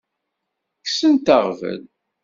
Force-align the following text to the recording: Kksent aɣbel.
Kksent 0.85 1.27
aɣbel. 1.37 1.81